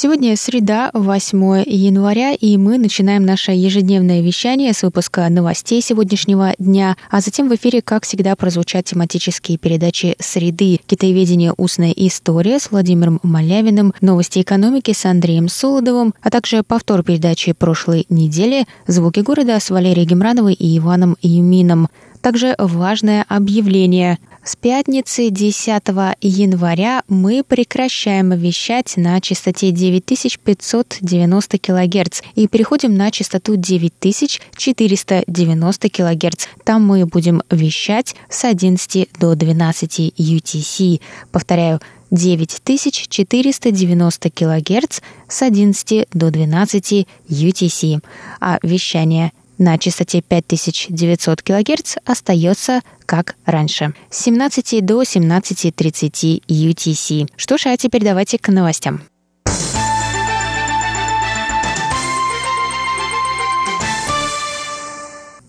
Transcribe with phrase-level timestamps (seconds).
[0.00, 6.96] Сегодня среда, 8 января, и мы начинаем наше ежедневное вещание с выпуска новостей сегодняшнего дня,
[7.10, 11.52] а затем в эфире, как всегда, прозвучат тематические передачи «Среды», «Китаеведение.
[11.56, 18.06] Устная история» с Владимиром Малявиным, «Новости экономики» с Андреем Солодовым, а также повтор передачи прошлой
[18.08, 21.88] недели «Звуки города» с Валерией Гемрановой и Иваном Юмином.
[22.20, 24.18] Также важное объявление.
[24.44, 25.82] С пятницы 10
[26.20, 36.46] января мы прекращаем вещать на частоте 9590 кГц и переходим на частоту 9490 кГц.
[36.64, 41.02] Там мы будем вещать с 11 до 12 UTC.
[41.30, 41.80] Повторяю,
[42.10, 48.02] 9490 кГц с 11 до 12 UTC,
[48.40, 53.92] а вещание на частоте 5900 кГц остается как раньше.
[54.10, 57.28] С 17 до 17.30 UTC.
[57.36, 59.02] Что ж, а теперь давайте к новостям.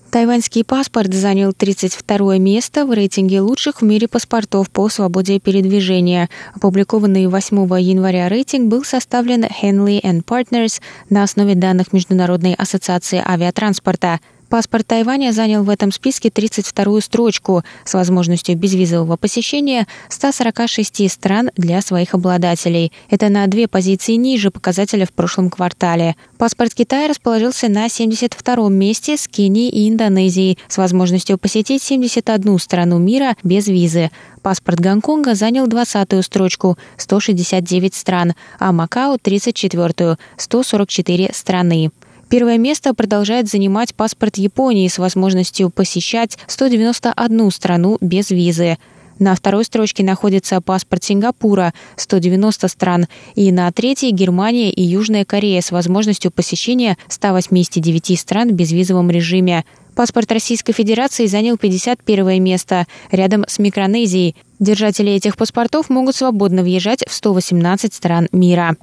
[0.10, 6.30] Тайваньский паспорт занял 32 место в рейтинге лучших в мире паспортов по свободе передвижения.
[6.56, 14.88] Опубликованный 8 января рейтинг был составлен Henley Partners на основе данных Международной ассоциации авиатранспорта– Паспорт
[14.88, 22.16] Тайваня занял в этом списке 32-ю строчку с возможностью безвизового посещения 146 стран для своих
[22.16, 22.92] обладателей.
[23.12, 26.16] Это на две позиции ниже показателя в прошлом квартале.
[26.40, 32.98] Паспорт Китая расположился на 72-м месте с Кенией и Индонезией с возможностью посетить 71 страну
[32.98, 34.10] мира без визы.
[34.42, 41.92] Паспорт Гонконга занял 20-ю строчку– 169 стран, а Макао– 34-ю– 144 страны.
[42.30, 48.78] Первое место продолжает занимать паспорт Японии с возможностью посещать 191 страну без визы.
[49.18, 55.60] На второй строчке находится паспорт Сингапура– 190 стран, и на третьей– Германия и Южная Корея
[55.62, 59.66] с возможностью посещения 189 стран в безвизовом режиме.
[59.96, 64.36] Паспорт Российской Федерации занял 51 место, рядом с Микронезией.
[64.60, 68.78] Держатели этих паспортов могут свободно въезжать в 118 стран мира.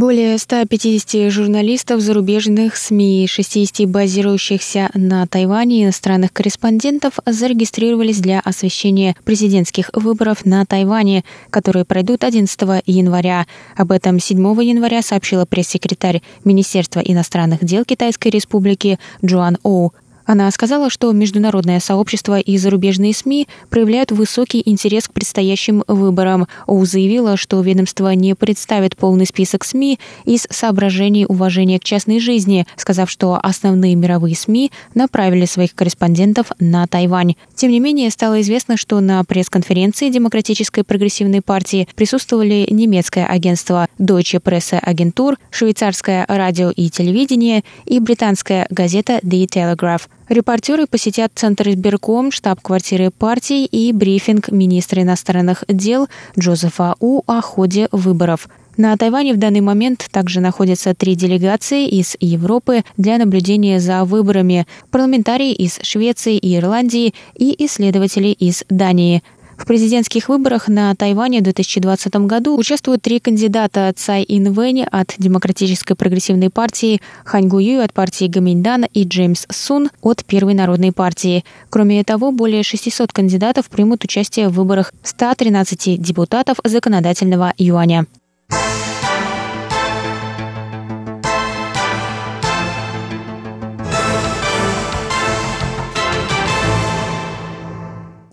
[0.00, 9.90] Более 150 журналистов зарубежных СМИ, 60 базирующихся на Тайване иностранных корреспондентов зарегистрировались для освещения президентских
[9.92, 13.46] выборов на Тайване, которые пройдут 11 января.
[13.76, 19.92] Об этом 7 января сообщила пресс-секретарь Министерства иностранных дел Китайской Республики Джоан Оу.
[20.32, 26.46] Она сказала, что международное сообщество и зарубежные СМИ проявляют высокий интерес к предстоящим выборам.
[26.68, 32.64] Оу заявила, что ведомство не представит полный список СМИ из соображений уважения к частной жизни,
[32.76, 37.34] сказав, что основные мировые СМИ направили своих корреспондентов на Тайвань.
[37.56, 44.40] Тем не менее, стало известно, что на пресс-конференции Демократической прогрессивной партии присутствовали немецкое агентство Deutsche
[44.40, 50.02] Presse Agentur, швейцарское радио и телевидение и британская газета The Telegraph.
[50.30, 56.06] Репортеры посетят Центр избирком, штаб-квартиры партии и брифинг министра иностранных дел
[56.38, 58.48] Джозефа У о ходе выборов.
[58.76, 64.68] На Тайване в данный момент также находятся три делегации из Европы для наблюдения за выборами,
[64.92, 69.24] парламентарии из Швеции и Ирландии и исследователи из Дании–
[69.60, 75.94] в президентских выборах на Тайване в 2020 году участвуют три кандидата Цай Инвэнь от Демократической
[75.94, 81.44] прогрессивной партии, Хань Гую от партии Гаминьдан и Джеймс Сун от Первой народной партии.
[81.68, 88.06] Кроме того, более 600 кандидатов примут участие в выборах 113 депутатов законодательного юаня.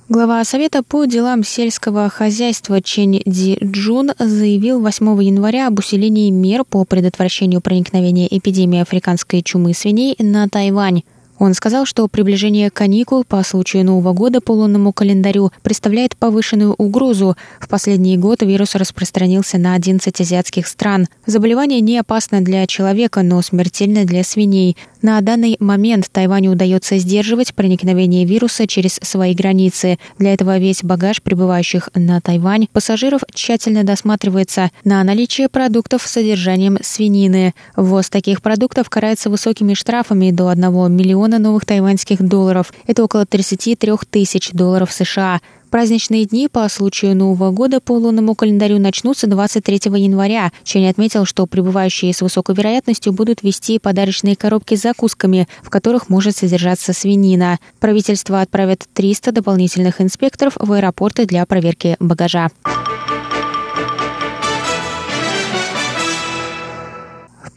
[0.10, 6.64] Глава Совета по делам сельского хозяйства Чен Ди Джун заявил 8 января об усилении мер
[6.64, 11.02] по предотвращению проникновения эпидемии африканской чумы свиней на Тайвань.
[11.40, 17.36] Он сказал, что приближение каникул по случаю Нового года по лунному календарю представляет повышенную угрозу.
[17.60, 21.08] В последний год вирус распространился на 11 азиатских стран.
[21.26, 24.78] Заболевание не опасно для человека, но смертельно для свиней.
[25.02, 30.00] На данный момент Тайваню удается сдерживать проникновение вируса через свои границы.
[30.18, 36.78] Для этого весь багаж прибывающих на Тайвань пассажиров тщательно досматривается на наличие продуктов с содержанием
[36.82, 37.54] свинины.
[37.76, 42.74] Ввоз таких продуктов карается высокими штрафами до 1 миллиона новых тайваньских долларов.
[42.88, 45.42] Это около 33 тысяч долларов США.
[45.70, 50.52] Праздничные дни по случаю Нового года по лунному календарю начнутся 23 января.
[50.64, 56.08] Чень отметил, что прибывающие с высокой вероятностью будут вести подарочные коробки с закусками, в которых
[56.10, 57.60] может содержаться свинина.
[57.80, 62.50] Правительство отправит 300 дополнительных инспекторов в аэропорты для проверки багажа.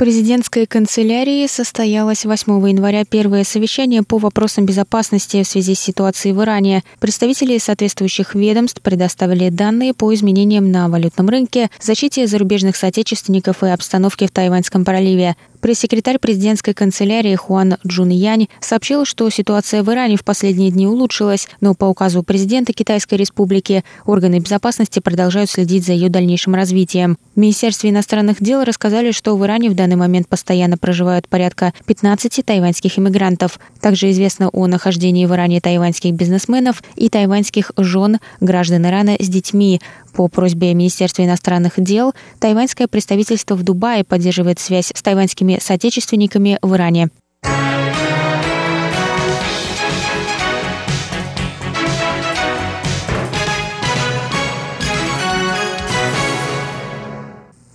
[0.01, 6.43] Президентской канцелярии состоялось 8 января первое совещание по вопросам безопасности в связи с ситуацией в
[6.43, 6.85] Иране.
[7.01, 14.27] Представители соответствующих ведомств предоставили данные по изменениям на валютном рынке, защите зарубежных соотечественников и обстановке
[14.27, 15.37] в Тайваньском проливе.
[15.61, 21.49] Пресс-секретарь президентской канцелярии Хуан Джун Янь сообщил, что ситуация в Иране в последние дни улучшилась,
[21.61, 27.19] но по указу президента Китайской Республики органы безопасности продолжают следить за ее дальнейшим развитием.
[27.35, 32.43] В Министерстве иностранных дел рассказали, что в Иране в данный момент постоянно проживают порядка 15
[32.43, 33.61] тайваньских иммигрантов.
[33.83, 39.83] Также известно о нахождении в Иране тайваньских бизнесменов и тайваньских жен граждан Ирана с детьми.
[40.13, 46.75] По просьбе Министерства иностранных дел тайваньское представительство в Дубае поддерживает связь с тайваньскими соотечественниками в
[46.75, 47.11] Иране.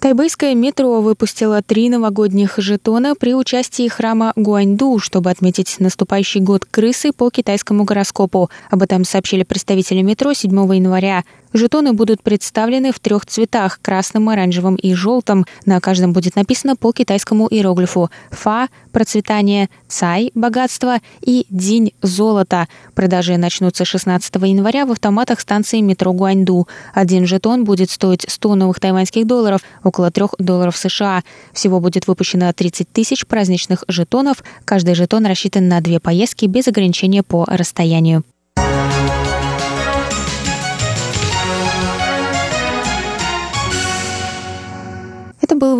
[0.05, 7.11] Тайбэйское метро выпустило три новогодних жетона при участии храма Гуаньду, чтобы отметить наступающий год крысы
[7.11, 8.51] по китайскому гороскопу.
[8.69, 11.23] Об этом сообщили представители метро 7 января.
[11.55, 15.45] Жетоны будут представлены в трех цветах– красным, оранжевым и желтым.
[15.65, 22.67] На каждом будет написано по китайскому иероглифу «Фа»– процветание, «Цай»– богатство и «Динь»– золото.
[22.93, 26.67] Продажи начнутся 16 января в автоматах станции метро Гуаньду.
[26.93, 31.23] Один жетон будет стоить 100 новых тайваньских долларов, около 3 долларов США.
[31.53, 34.43] Всего будет выпущено 30 тысяч праздничных жетонов.
[34.65, 38.25] Каждый жетон рассчитан на две поездки без ограничения по расстоянию.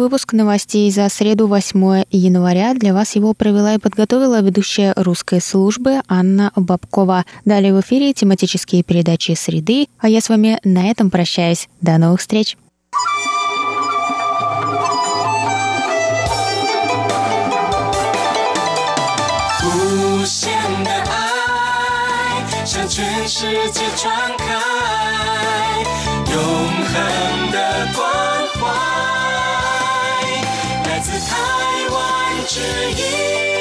[0.04, 2.74] выпуск новостей за среду 8 января.
[2.74, 7.24] Для вас его провела и подготовила ведущая русской службы Анна Бабкова.
[7.44, 11.68] Далее в эфире тематические передачи «Среды», а я с вами на этом прощаюсь.
[11.80, 12.56] До новых встреч!
[22.88, 24.44] 全世界传开，
[26.26, 27.56] 永恒的
[27.94, 28.02] 关
[28.58, 29.13] 怀。
[32.47, 32.61] 只
[32.91, 33.54] 因